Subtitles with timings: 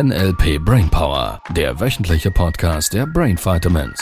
[0.00, 3.98] NLP Brainpower, der wöchentliche Podcast der Brain Vitamins.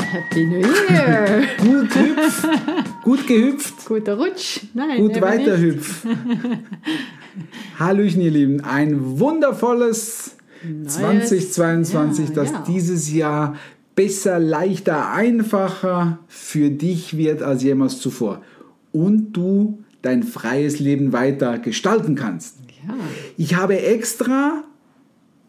[0.00, 1.44] Happy New Year!
[1.58, 2.48] Gut hüpf,
[3.04, 4.62] gut gehüpft, Guter Rutsch.
[4.74, 5.76] Nein, gut eben weiter nicht.
[5.76, 6.06] hüpf.
[7.78, 10.34] Hallöchen, ihr Lieben, ein wundervolles
[10.84, 12.64] 2022, das Jahr, ja.
[12.66, 13.56] dieses Jahr
[13.94, 18.42] besser, leichter, einfacher für dich wird als jemals zuvor.
[18.90, 22.56] Und du dein freies Leben weiter gestalten kannst.
[22.86, 22.94] Ja.
[23.36, 24.64] Ich habe extra,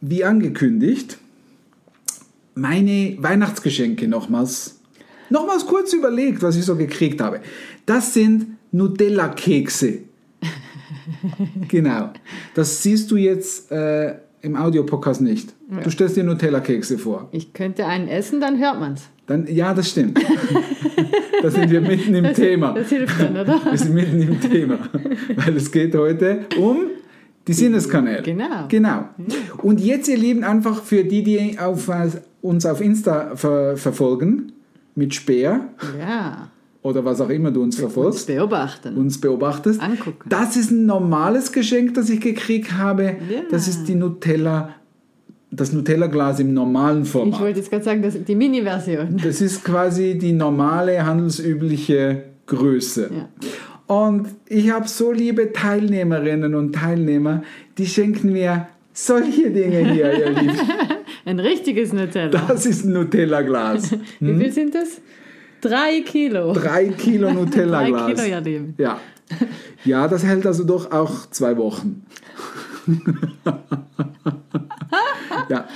[0.01, 1.17] wie angekündigt,
[2.55, 4.79] meine Weihnachtsgeschenke nochmals,
[5.29, 7.41] nochmals kurz überlegt, was ich so gekriegt habe.
[7.85, 9.99] Das sind Nutella-Kekse.
[11.67, 12.11] genau.
[12.53, 15.53] Das siehst du jetzt äh, im Audiopodcast nicht.
[15.83, 17.29] Du stellst dir Nutella-Kekse vor.
[17.31, 19.09] Ich könnte einen essen, dann hört man's.
[19.25, 20.19] Dann, ja, das stimmt.
[21.41, 22.73] da sind wir mitten im Thema.
[22.73, 23.59] Das hilft dann, oder?
[23.63, 24.79] Wir sind mitten im Thema.
[25.35, 26.87] Weil es geht heute um
[27.47, 28.21] die Sinneskanäle.
[28.23, 28.67] Genau.
[28.69, 29.05] Genau.
[29.61, 32.09] Und jetzt, ihr Lieben, einfach für die, die auf, äh,
[32.41, 34.51] uns auf Insta ver verfolgen,
[34.95, 35.61] mit Speer
[35.99, 36.49] Ja.
[36.83, 38.95] oder was auch immer du uns Uns verfolgst, beobachten.
[38.95, 39.81] uns beobachtest.
[39.81, 40.29] Angucken.
[40.29, 43.03] Das ist ein normales Geschenk, das ich gekriegt habe.
[43.03, 43.41] Ja.
[43.49, 44.69] Das ist die Nutella,
[45.51, 47.39] das Nutella-Glas im normalen Ich Format.
[47.41, 49.17] wollte jetzt gerade sagen, das ist die Mini-Version.
[49.23, 53.09] Das ist quasi die normale, handelsübliche Größe.
[53.13, 53.29] Ja.
[53.87, 57.43] Und ich habe so liebe Teilnehmerinnen und Teilnehmer,
[57.77, 60.57] die schenken mir solche Dinge hier, ihr Lieben.
[61.25, 62.45] Ein richtiges Nutella.
[62.47, 63.91] Das ist ein Nutella-Glas.
[64.19, 65.01] Wie viel sind das?
[65.61, 66.53] Drei Kilo.
[66.53, 68.07] Drei Kilo Drei Nutella-Glas.
[68.07, 68.75] Kilo, ja, Lieben.
[68.77, 68.99] Ja.
[69.85, 72.05] ja, das hält also doch auch zwei Wochen.
[75.49, 75.67] ja.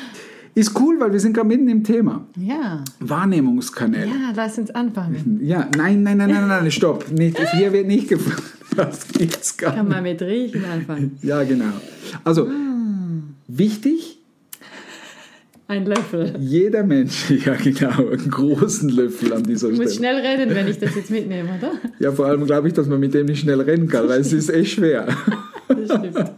[0.57, 2.25] Ist cool, weil wir sind gerade mitten im Thema.
[2.35, 2.83] Ja.
[2.99, 4.07] Wahrnehmungskanäle.
[4.07, 5.39] Ja, lass uns anfangen.
[5.43, 7.11] Ja, nein, nein, nein, nein, nein, stopp.
[7.11, 8.41] Nicht, hier wird nicht gefragt.
[8.75, 9.93] Das gibt's gar Kann nicht.
[9.93, 11.17] man mit Riechen anfangen.
[11.21, 11.73] Ja, genau.
[12.23, 12.47] Also,
[13.47, 14.17] wichtig,
[15.67, 16.33] Ein Löffel.
[16.39, 20.11] jeder Mensch, ja genau, einen großen Löffel an dieser Ich muss Stelle.
[20.19, 21.73] schnell rennen, wenn ich das jetzt mitnehme, oder?
[21.99, 24.33] Ja, vor allem glaube ich, dass man mit dem nicht schnell rennen kann, weil es
[24.33, 25.07] ist echt schwer.
[25.67, 26.31] Das stimmt.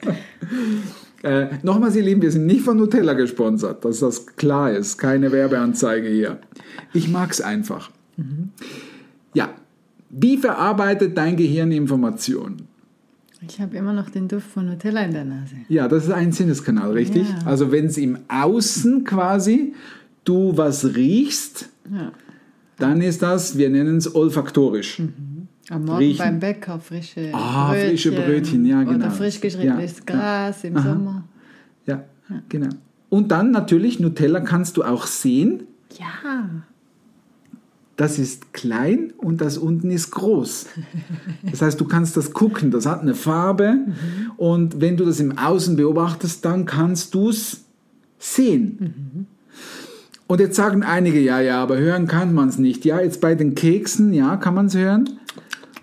[1.23, 4.97] Äh, Nochmals, ihr Lieben, wir sind nicht von Nutella gesponsert, dass das klar ist.
[4.97, 6.39] Keine Werbeanzeige hier.
[6.93, 7.91] Ich mag es einfach.
[9.33, 9.49] Ja,
[10.09, 12.67] wie verarbeitet dein Gehirn Informationen?
[13.47, 15.55] Ich habe immer noch den Duft von Nutella in der Nase.
[15.69, 17.27] Ja, das ist ein Sinneskanal, richtig?
[17.29, 17.45] Ja.
[17.45, 19.73] Also wenn es im Außen quasi
[20.25, 22.11] du was riechst, Ja.
[22.77, 25.01] dann ist das, wir nennen es olfaktorisch.
[25.69, 26.17] Am Morgen Riechen.
[26.17, 28.95] beim Bäcker frische Ah, frische Brötchen, ja, genau.
[28.95, 30.03] Oder frisch geschnittenes Ja.
[30.05, 30.89] Gras im Aha.
[30.89, 31.23] Sommer.
[31.85, 32.03] Ja,
[32.49, 32.69] genau.
[33.09, 35.63] Und dann natürlich, Nutella kannst du auch sehen.
[35.97, 36.49] Ja.
[37.97, 40.67] Das ist klein und das unten ist groß.
[41.51, 43.75] Das heißt, du kannst das gucken, das hat eine Farbe
[44.37, 47.65] und wenn du das im Außen beobachtest, dann kannst du es
[48.17, 49.27] sehen.
[50.27, 52.85] Und jetzt sagen einige, ja, ja, aber hören kann man es nicht.
[52.85, 55.19] Ja, jetzt bei den Keksen, ja, kann man es hören.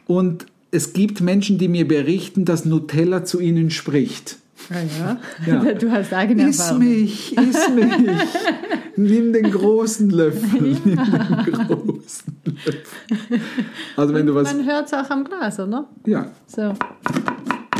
[0.06, 4.36] Und es gibt Menschen, die mir berichten, dass Nutella zu ihnen spricht.
[4.70, 4.74] Ah,
[5.46, 5.62] ja.
[5.64, 5.74] Ja.
[5.78, 6.78] Du hast eigene Iss Erfahrung.
[6.80, 7.92] mich, iss mich.
[8.96, 10.60] Nimm den großen Löffel.
[10.60, 13.40] Nimm den großen Löffel.
[13.96, 14.52] Also wenn du was...
[14.54, 15.86] Man hört es auch am Glas, oder?
[16.06, 16.72] Ja, So.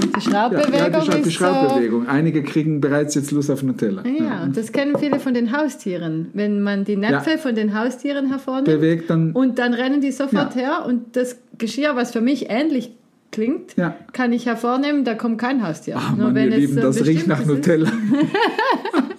[0.02, 2.06] Die ja, Schraubbewegung ja die, Schra- die Schraubbewegung.
[2.08, 4.02] Einige kriegen bereits jetzt Lust auf Nutella.
[4.02, 4.08] so...
[4.08, 6.28] Ja, und das kennen viele von den Haustieren.
[6.34, 7.38] Wenn man die Näpfe Ja.
[7.38, 9.32] von den Haustieren hervornimmt Bewegt dann...
[9.32, 10.60] und dann rennen die sofort Ja.
[10.60, 12.92] her und das Geschirr, was für mich ähnlich
[13.32, 13.94] klingt, Ja.
[14.12, 15.96] kann ich hervornehmen, da kommt kein Haustier.
[15.98, 17.90] Ach Nur Mann, wenn ihr es Lieben, so das riecht nach Nutella.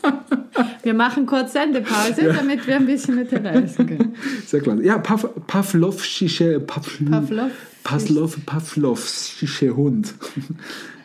[0.83, 4.15] Wir machen kurz Sendepause, damit wir ein bisschen Nutella essen können.
[4.45, 4.77] Sehr klar.
[4.81, 6.59] Ja, Pav Pavlovsche...
[6.61, 7.51] Pav Pavlov.
[7.87, 10.13] Pavlov, Pavlovsche Hund.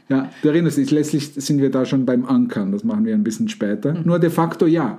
[0.08, 3.24] Ja, du erinnerst dich, letztlich sind wir da schon beim Ankern, das machen wir ein
[3.24, 3.94] bisschen später.
[4.04, 4.98] Nur de facto ja.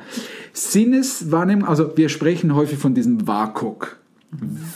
[0.53, 3.97] Sinneswahrnehmung, also wir sprechen häufig von diesem WAKOK.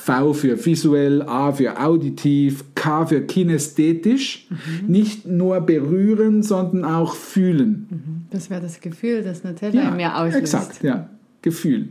[0.05, 4.47] V für visuell, A für auditiv, K für kinästhetisch.
[4.85, 8.27] Nicht nur berühren, sondern auch fühlen.
[8.29, 10.37] Das wäre das Gefühl, das Nutella in mir auslöst.
[10.37, 11.09] Exakt, ja.
[11.41, 11.87] Gefühl.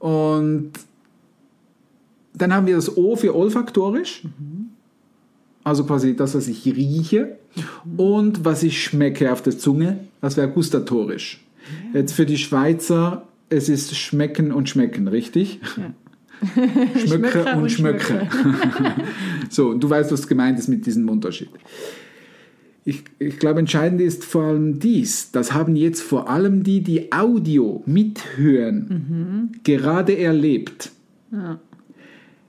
[0.00, 0.72] Und
[2.34, 4.22] dann haben wir das O für olfaktorisch.
[5.62, 7.38] Also quasi das, was ich rieche.
[7.96, 11.44] Und was ich schmecke auf der Zunge, das wäre gustatorisch.
[11.94, 15.60] Jetzt für die Schweizer, es ist schmecken und schmecken, richtig?
[17.06, 18.28] Schmöcke Schmöcke und Schmöcke.
[19.50, 21.50] so, du weißt, was gemeint ist mit diesem Unterschied.
[22.84, 25.30] Ich, ich glaube, entscheidend ist vor allem dies.
[25.30, 30.90] Das haben jetzt vor allem die, die Audio mithören, gerade erlebt.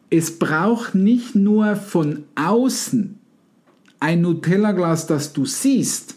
[0.10, 3.18] Es braucht nicht nur von außen
[4.00, 6.16] ein Nutella-Glas, das du siehst,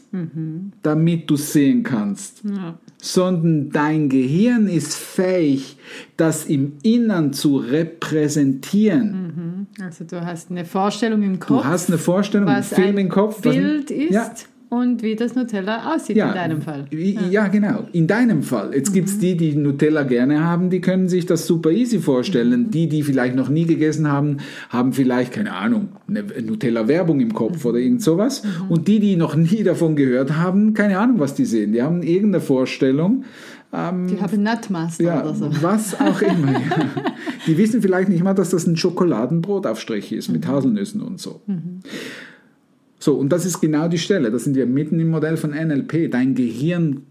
[0.83, 2.79] damit du sehen kannst, Ja.
[3.01, 5.77] sondern dein Gehirn ist fähig,
[6.17, 9.67] das im Innern zu repräsentieren.
[9.81, 13.09] Also du hast eine Vorstellung im Kopf, Du hast eine Vorstellung, was Film ein im
[13.09, 13.37] Kopf.
[13.45, 14.31] was- Bild ist Ja.
[14.71, 16.85] Und wie das Nutella aussieht in deinem Fall.
[16.91, 17.85] Ja, ja genau.
[17.93, 18.75] In deinem Fall.
[18.75, 19.13] Jetzt gibt Mhm.
[19.15, 22.65] es die, die Nutella gerne haben, die können sich das super easy vorstellen.
[22.65, 22.71] Mhm.
[22.71, 24.39] Die, die vielleicht noch nie gegessen haben,
[24.69, 27.71] haben vielleicht, keine Ahnung, eine Nutella-Werbung im Kopf Mhm.
[27.71, 28.43] oder irgend sowas.
[28.69, 31.73] Und die, die noch nie davon gehört haben, keine Ahnung, was die sehen.
[31.73, 33.25] Die haben irgendeine Vorstellung.
[33.73, 35.51] Ähm, Die haben Nutmaster ja, oder so.
[35.61, 36.53] was auch immer.
[36.53, 36.59] ja.
[37.47, 41.41] Die wissen vielleicht nicht mal, dass das ein Schokoladenbrotaufstrich ist mit Haselnüssen und so.
[42.99, 44.31] So, und das ist genau die Stelle.
[44.31, 46.11] Da sind wir mitten im Modell von NLP.
[46.11, 47.03] Dein Gehirn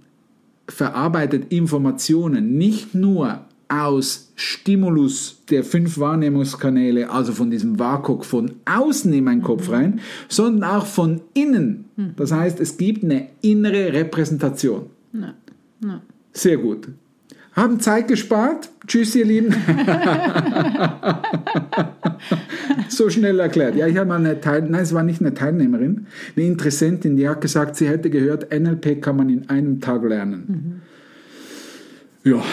[0.67, 9.11] verarbeitet Informationen nicht nur aus Stimulus der fünf Wahrnehmungskanäle, also von diesem WAKOK von außen
[9.11, 9.99] in meinen Kopf rein,
[10.29, 11.85] sondern auch von innen.
[12.15, 14.87] Das heißt, es gibt eine innere Repräsentation.
[15.13, 15.33] Ja.
[15.83, 16.01] Ja.
[16.31, 16.87] Sehr gut.
[17.57, 18.69] Haben Zeit gespart.
[18.85, 19.51] Tschüss, ihr Lieben.
[22.87, 23.75] so schnell erklärt.
[23.75, 26.05] Ja, ich habe mal eine Teil, nein, es war nicht eine Teilnehmerin,
[26.35, 30.83] eine Interessentin, die hat gesagt, sie hätte gehört, NLP kann man in einem Tag lernen.
[32.23, 32.43] Ja,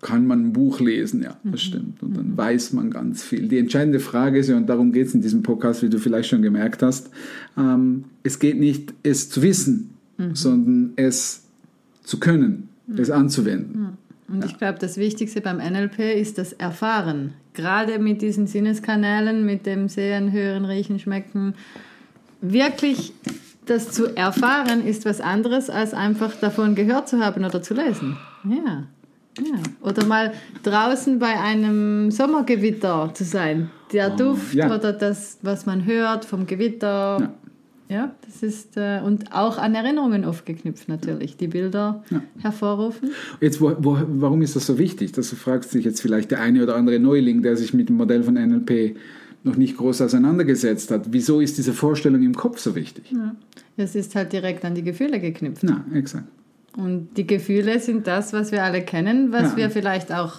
[0.00, 2.02] kann man ein Buch lesen, ja, das stimmt.
[2.04, 3.48] Und dann weiß man ganz viel.
[3.48, 6.28] Die entscheidende Frage ist ja, und darum geht es in diesem Podcast, wie du vielleicht
[6.28, 7.10] schon gemerkt hast,
[7.58, 9.90] ähm, es geht nicht, es zu wissen,
[10.34, 11.42] sondern es
[12.04, 13.96] zu können, es anzuwenden.
[14.28, 17.34] Und ich glaube, das Wichtigste beim NLP ist das Erfahren.
[17.52, 21.54] Gerade mit diesen Sinneskanälen, mit dem Sehen, Hören, Riechen, Schmecken.
[22.40, 23.12] Wirklich
[23.66, 28.16] das zu erfahren ist was anderes, als einfach davon gehört zu haben oder zu lesen.
[28.44, 28.84] Ja.
[29.38, 29.58] ja.
[29.80, 33.70] Oder mal draußen bei einem Sommergewitter zu sein.
[33.92, 34.74] Der Duft Oh, ja.
[34.74, 37.18] oder das, was man hört vom Gewitter.
[37.20, 37.34] Ja.
[37.90, 42.04] Ja, das ist, äh, und auch an Erinnerungen oft geknüpft natürlich, die Bilder
[42.38, 43.10] hervorrufen.
[43.40, 45.10] Jetzt, wo, wo, warum ist das so wichtig?
[45.12, 48.22] Das fragt sich jetzt vielleicht der eine oder andere Neuling, der sich mit dem Modell
[48.22, 48.96] von NLP
[49.42, 51.06] noch nicht groß auseinandergesetzt hat.
[51.10, 53.10] Wieso ist diese Vorstellung im Kopf so wichtig?
[53.10, 53.34] Ja.
[53.76, 55.62] Es ist halt direkt an die Gefühle geknüpft.
[55.64, 56.28] Na, exakt.
[56.76, 59.56] Und die Gefühle sind das, was wir alle kennen, was Ja.
[59.56, 60.34] wir vielleicht auch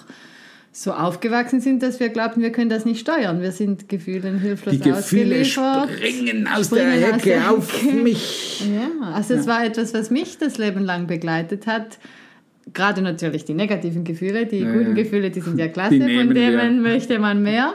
[0.74, 3.42] so aufgewachsen sind, dass wir glaubten, wir können das nicht steuern.
[3.42, 5.90] Wir sind Gefühlen hilflos Die Gefühle ausgeliefert.
[5.90, 8.60] springen aus springen der aus Hecke auf mich.
[8.74, 11.98] Ja, also es war etwas, was mich das Leben lang begleitet hat.
[12.72, 15.02] Gerade natürlich die negativen Gefühle, die Ja, guten ja.
[15.02, 16.50] Gefühle, die sind ja klasse, von nehmen wir.
[16.52, 17.74] denen möchte man mehr.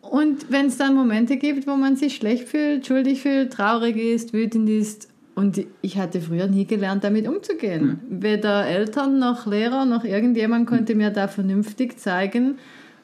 [0.00, 4.32] Und wenn es dann Momente gibt, wo man sich schlecht fühlt, schuldig fühlt, traurig ist,
[4.32, 8.00] wütend ist, und ich hatte früher nie gelernt, damit umzugehen.
[8.08, 12.56] Weder Eltern noch Lehrer noch irgendjemand konnte mir da vernünftig zeigen,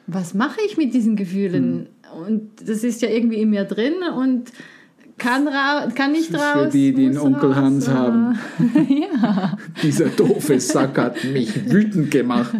[0.07, 1.89] was mache ich mit diesen Gefühlen.
[2.25, 4.51] Und das ist ja irgendwie in mir drin und
[5.17, 6.41] kann, ra kann nicht raus.
[6.53, 8.39] für die, die einen Onkel raus, Hans oder- haben.
[8.89, 9.57] ja.
[9.83, 12.55] Dieser doofe Sack hat mich wütend gemacht.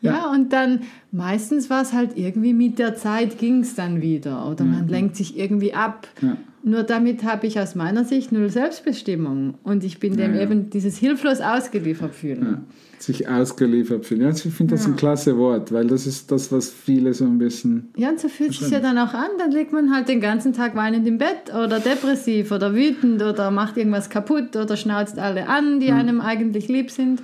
[0.00, 0.80] Ja, und dann
[1.12, 5.14] meistens war es halt irgendwie mit der Zeit ging es dann wieder oder man lenkt
[5.14, 6.08] sich irgendwie ab.
[6.20, 6.36] Ja.
[6.64, 10.42] Nur damit habe ich aus meiner Sicht null Selbstbestimmung und ich bin dem Ja, ja.
[10.44, 12.42] eben dieses hilflos ausgeliefert fühlen.
[12.42, 12.62] Ja.
[13.00, 14.20] Sich ausgeliefert fühlen.
[14.20, 17.38] Ja, ich finde das ein klasse Wort, weil das ist das, was viele so ein
[17.38, 17.88] bisschen.
[17.96, 19.30] Ja, und so fühlt sich ja dann auch an.
[19.38, 23.50] Dann liegt man halt den ganzen Tag weinend im Bett oder depressiv oder wütend oder
[23.50, 27.22] macht irgendwas kaputt oder schnauzt alle an, die einem eigentlich lieb sind.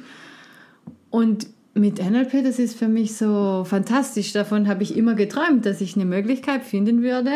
[1.10, 4.32] Und mit NLP, das ist für mich so fantastisch.
[4.32, 7.30] Davon habe ich immer geträumt, dass ich eine Möglichkeit finden würde,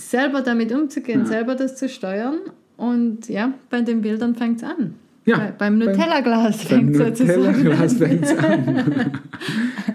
[0.00, 2.38] selber damit umzugehen, selber das zu steuern.
[2.76, 4.94] Und ja, bei den Bildern fängt es an.
[5.26, 7.98] Ja, bei, beim Nutella-Glas fängt es Nutella-Glas an.
[7.98, 9.12] fängt es an.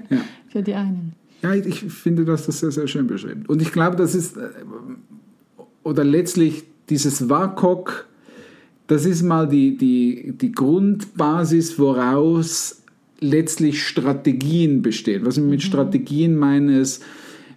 [0.50, 1.14] Für die einen.
[1.42, 3.44] Ja, ich finde, du hast das sehr, sehr schön beschrieben.
[3.48, 4.50] Und ich glaube, das ist, äh,
[5.84, 8.08] oder letztlich dieses WAKOK,
[8.88, 12.84] das ist mal die, die, die Grundbasis, woraus
[13.20, 15.26] letztlich Strategien bestehen.
[15.26, 17.04] Was ich mit Strategien meine, ist,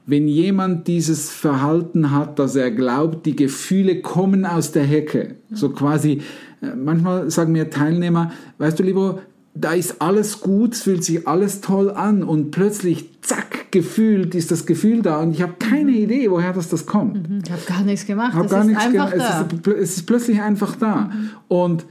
[0.09, 5.69] wenn jemand dieses Verhalten hat, dass er glaubt, die Gefühle kommen aus der Hecke, so
[5.69, 6.23] quasi,
[6.63, 9.21] äh, manchmal sagen mir Teilnehmer, weißt du lieber,
[9.55, 14.51] da ist alles gut, es fühlt sich alles toll an und plötzlich, zack, gefühlt ist
[14.51, 17.29] das Gefühl da und ich habe keine Idee, woher das, das kommt.
[17.45, 18.33] Ich habe gar nichts gemacht.
[18.33, 19.47] Hab gar ist nichts einfach da.
[19.47, 21.11] es, ist, es ist plötzlich einfach da.
[21.49, 21.85] Und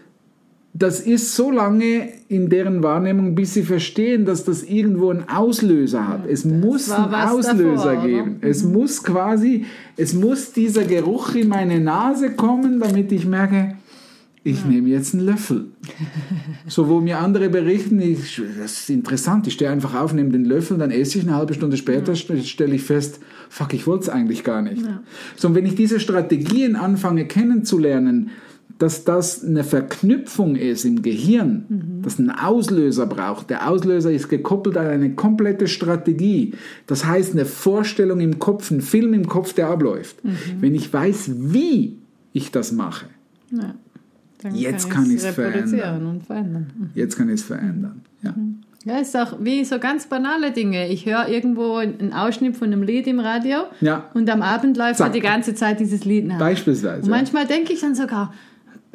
[0.78, 6.08] das ist so lange in deren Wahrnehmung, bis sie verstehen, dass das irgendwo einen Auslöser
[6.08, 6.28] hat.
[6.28, 8.04] Es muss war einen Auslöser davor, oder?
[8.04, 8.08] Mhm.
[8.08, 8.36] geben.
[8.42, 9.66] Es muss quasi,
[9.96, 13.76] es muss dieser Geruch in meine Nase kommen, damit ich merke,
[14.44, 15.66] ich nehme jetzt einen Löffel.
[16.68, 20.46] so, wo mir andere berichten, ich, das ist interessant, ich stehe einfach auf, nehme den
[20.46, 23.20] Löffel, dann esse ich eine halbe Stunde später, st- stelle ich fest,
[23.50, 24.84] fuck, ich wollte es eigentlich gar nicht.
[25.36, 28.30] So, und wenn ich diese Strategien anfange kennenzulernen,
[28.80, 33.50] dass das eine Verknüpfung ist im Gehirn, das einen Auslöser braucht.
[33.50, 36.54] Der Auslöser ist gekoppelt an eine komplette Strategie.
[36.86, 40.18] Das heißt, eine Vorstellung im Kopf, ein Film im Kopf, der abläuft.
[40.60, 41.98] Wenn ich weiß, wie
[42.34, 43.06] ich das mache,
[43.52, 43.76] Ja.
[44.44, 46.22] Dann Jetzt kann ich's reproduzieren verändern.
[46.22, 46.92] verändern.
[46.94, 48.02] jetzt kann ich es verändern.
[48.22, 48.36] Ja.
[48.86, 50.88] Ja, ist auch wie so ganz banale Dinge.
[50.90, 54.06] Ich höre irgendwo einen Ausschnitt von einem Lied im Radio Ja.
[54.14, 55.06] und am Abend läuft Zack.
[55.08, 56.38] halt die ganze Zeit dieses Lied nach.
[56.38, 57.02] Beispielsweise.
[57.02, 58.32] Und manchmal denke ich dann sogar,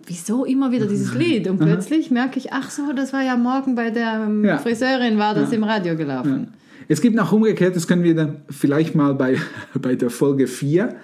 [0.07, 1.49] wieso immer wieder dieses Lied?
[1.49, 4.59] Und plötzlich merke ich, ach so, das war ja morgen bei der ähm, Ja.
[4.59, 6.49] Friseurin, war das im Radio gelaufen.
[6.89, 9.37] Es gibt noch umgekehrt, das können wir dann vielleicht mal bei,
[9.81, 10.97] bei der Folge 4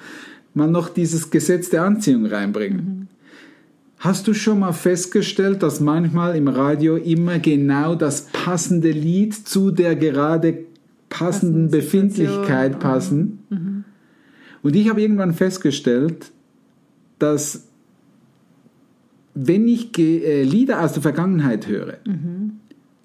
[0.55, 3.09] mal noch dieses Gesetz der Anziehung reinbringen.
[3.99, 9.71] Hast du schon mal festgestellt, dass manchmal im Radio immer genau das passende Lied zu
[9.71, 10.65] der gerade
[11.09, 13.85] passenden Passende Situation, Befindlichkeit passen?
[14.63, 16.31] Und ich habe irgendwann festgestellt,
[17.19, 17.68] dass
[19.47, 21.95] wenn ich äh, Lieder aus der Vergangenheit höre,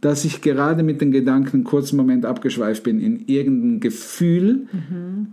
[0.02, 4.68] dass ich gerade mit den Gedanken einen kurzen Moment abgeschweift bin in irgendein Gefühl,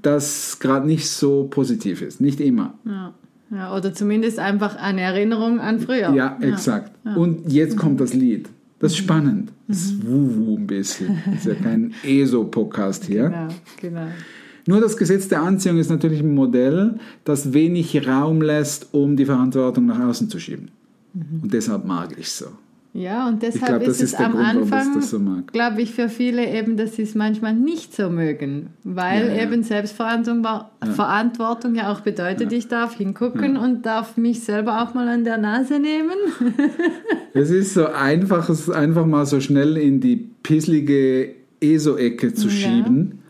[0.02, 2.20] das gerade nicht so positiv ist.
[2.20, 2.74] Nicht immer.
[2.84, 3.14] Ja.
[3.52, 6.14] Ja, oder zumindest einfach eine Erinnerung an früher.
[6.14, 6.92] Ja, exakt.
[7.16, 8.48] Und jetzt kommt das Lied.
[8.78, 9.52] Das ist spannend.
[9.66, 11.18] Das ist wuhu ein bisschen.
[11.26, 13.24] Das ist ja kein ESO-Podcast hier.
[13.24, 13.48] Genau,
[13.80, 14.06] genau.
[14.66, 19.24] Nur das Gesetz der Anziehung ist natürlich ein Modell, das wenig Raum lässt, um die
[19.24, 20.70] Verantwortung nach außen zu schieben.
[21.14, 22.46] Und deshalb mag ich so.
[22.92, 25.20] Ja, und deshalb glaub, ist es ist am Grund, Anfang, so
[25.52, 29.42] glaube ich, für viele eben, dass sie es manchmal nicht so mögen, weil Ja, ja.
[29.44, 34.92] eben Selbstverantwortung war, Verantwortung ja auch bedeutet, ich darf hingucken und darf mich selber auch
[34.94, 36.16] mal an der Nase nehmen.
[37.32, 42.52] Es ist so einfach, es einfach mal so schnell in die pisslige ESO-Ecke zu Ja.
[42.52, 43.20] schieben,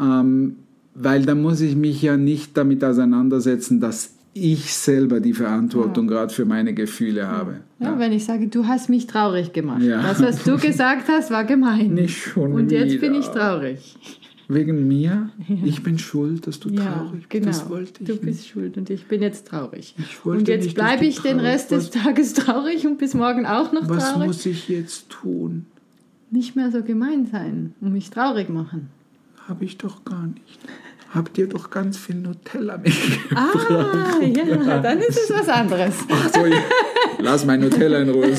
[0.00, 0.54] ähm,
[0.94, 6.32] weil da muss ich mich ja nicht damit auseinandersetzen, dass ich selber die Verantwortung gerade
[6.32, 7.60] für meine Gefühle habe.
[7.80, 9.82] Ja, wenn ich sage, du hast mich traurig gemacht.
[9.82, 10.02] Ja.
[10.02, 11.94] Das, was du gesagt hast, war gemein.
[11.94, 13.00] Nicht schon und jetzt wieder.
[13.08, 13.96] bin ich traurig.
[14.50, 15.28] Wegen mir?
[15.64, 17.30] Ich bin schuld, dass du Ja, traurig bist.
[17.30, 17.46] genau.
[17.48, 18.22] Das wollte ich du nicht.
[18.24, 19.94] bist schuld und ich bin jetzt traurig.
[19.98, 21.90] Ich wollte und jetzt nicht, bleibe ich den Rest des.
[21.90, 24.26] Tages traurig und bis morgen auch noch Was traurig.
[24.28, 25.66] muss ich jetzt tun?
[26.30, 28.88] Nicht mehr so gemein sein und mich traurig machen.
[29.46, 30.58] Habe ich doch gar nicht.
[31.14, 33.70] Habt ihr doch ganz viel Nutella mitgebracht.
[33.70, 35.94] Ah, ja, dann ist es was anderes.
[36.10, 36.58] Ach so, ja.
[37.18, 38.32] lass mein Nutella in Ruhe.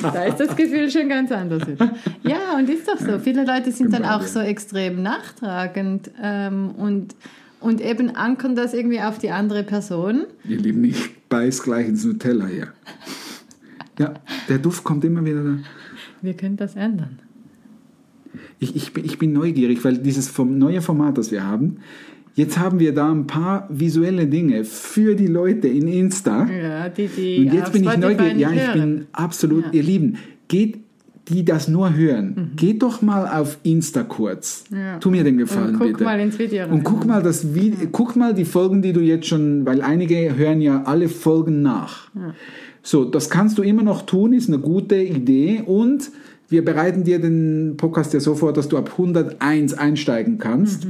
[0.00, 1.62] Da ist das Gefühl schon ganz anders.
[2.22, 3.18] Ja, und ist doch so.
[3.18, 7.16] Viele Leute sind dann auch so extrem nachtragend ähm, und,
[7.58, 10.26] und eben ankern das irgendwie auf die andere Person.
[10.44, 12.68] Ihr Lieben, ich beiß gleich ins Nutella hier.
[13.98, 14.14] Ja,
[14.48, 15.58] der Duft kommt immer wieder da.
[16.22, 17.18] Wir können das ändern.
[18.58, 21.78] Ich, ich, bin- ich bin neugierig, weil dieses neue Format, das wir haben,
[22.34, 26.46] jetzt haben wir da ein paar visuelle Dinge für die Leute in Insta.
[26.48, 28.36] Ja, die, die Und jetzt bin ich neugierig.
[28.38, 28.80] Ja, ich hören.
[28.80, 29.72] bin absolut, Ja.
[29.72, 30.16] ihr Lieben,
[30.48, 30.78] geht,
[31.28, 34.64] die das nur hören, geht doch mal auf Insta kurz.
[34.70, 34.76] Mhm.
[34.78, 34.98] Ja.
[34.98, 36.04] Tu mir den Gefallen, Und guck bitte.
[36.04, 36.70] mal ins Video rein.
[36.72, 40.34] Und guck mal, das Video, guck mal die Folgen, die du jetzt schon, weil einige
[40.36, 42.10] hören ja alle Folgen nach.
[42.82, 46.10] So, das kannst du immer noch tun, ist eine gute Idee und
[46.48, 50.86] wir bereiten dir den Podcast ja so vor, dass du ab 101 einsteigen kannst.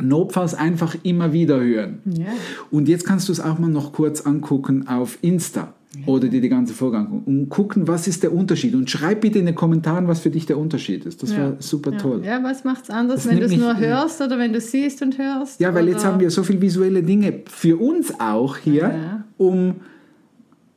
[0.00, 1.98] Notfalls einfach immer wieder hören.
[2.04, 2.26] Ja.
[2.70, 5.72] Und jetzt kannst du es auch mal noch kurz angucken auf Insta
[6.06, 8.74] oder dir die ganze Folge angucken und gucken, was ist der Unterschied.
[8.74, 11.22] Und schreib bitte in den Kommentaren, was für dich der Unterschied ist.
[11.22, 11.36] Das Ja.
[11.38, 12.22] wäre super toll.
[12.24, 15.16] Ja, was macht's anders, Das wenn du es nur hörst oder wenn du siehst und
[15.18, 15.60] hörst?
[15.60, 19.76] Ja, weil jetzt oder- haben wir so viele visuelle Dinge für uns auch hier, um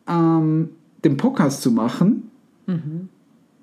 [0.07, 0.69] ähm,
[1.03, 2.29] den Podcast zu machen.
[2.67, 3.09] Mhm.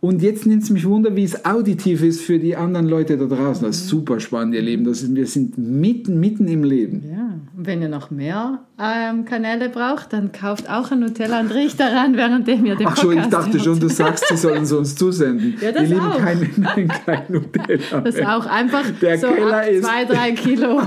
[0.04, 3.24] Und jetzt nimmt es mich wunder, wie es auditiv ist für die anderen Leute da
[3.24, 3.64] draußen.
[3.66, 4.84] Das ist super spannend, ihr Leben.
[4.84, 7.02] Das ist, wir sind mitten, mitten im Leben.
[7.10, 7.23] Ja,
[7.66, 12.16] wenn ihr noch mehr ähm, Kanäle braucht, dann kauft auch ein Nutella und riecht daran,
[12.16, 13.64] währenddem ihr den Ach so, ich Podcast dachte hört.
[13.64, 15.54] schon, du sagst, sie sollen es uns zusenden.
[15.60, 16.18] Ja, das ihr Lieben, auch.
[16.18, 18.00] kein, nein, kein Nutella.
[18.00, 18.36] Das ist mehr.
[18.36, 20.82] auch einfach Der so Keller ab ist- zwei, drei Kilo.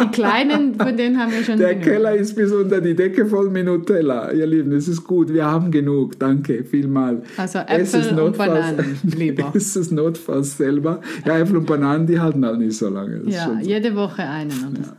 [0.00, 1.84] Die kleinen, von denen haben wir schon Der genug.
[1.84, 4.30] Keller ist bis unter die Decke voll mit Nutella.
[4.32, 5.32] Ihr Lieben, es ist gut.
[5.32, 6.18] Wir haben genug.
[6.18, 7.22] Danke, vielmal.
[7.36, 9.50] Also Es ist Äpfel und Bananen lieber.
[9.54, 11.00] ist es notfalls selber.
[11.26, 13.18] Ja, Äpfel und Bananen, die halten halt nicht so lange.
[13.18, 14.50] Das ist Ja, jede Woche einen.
[14.52, 14.92] Oder so.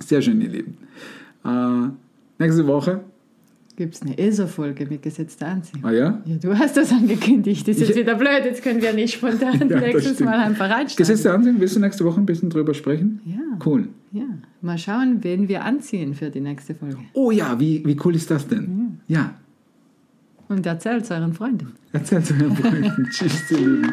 [0.00, 0.76] Sehr schön, ihr Lieben.
[1.44, 1.88] Äh,
[2.38, 3.00] nächste Woche.
[3.76, 5.84] Gibt es eine ESO-Folge mit gesetzter Anziehung?
[5.84, 6.20] Ah ja?
[6.24, 7.68] Ja, du hast das angekündigt.
[7.68, 8.44] Das ist jetzt wieder blöd.
[8.44, 10.18] Jetzt können wir nicht spontan Ja, nächstes.
[10.18, 10.96] Mal einfach reinsteigen.
[10.96, 13.20] Gesetz der Anziehung, willst du nächste Woche ein bisschen drüber sprechen?
[13.24, 13.36] Ja.
[13.64, 13.88] Cool.
[14.10, 14.24] Ja,
[14.62, 16.96] mal schauen, wen wir anziehen für die nächste Folge.
[17.12, 18.98] Oh ja, wie, wie cool ist das denn?
[19.06, 19.34] Ja,
[20.48, 21.72] Und erzählt es euren Freunden.
[21.92, 23.08] erzähl's euren Freunden.
[23.12, 23.92] Tschüss, ihr Lieben.